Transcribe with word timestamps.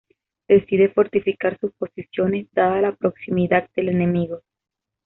Decide 0.47 0.89
fortificar 0.91 1.59
sus 1.59 1.73
posiciones 1.75 2.47
dada 2.53 2.81
la 2.81 2.95
proximidad 2.95 3.69
del 3.75 3.89
enemigo. 3.89 4.41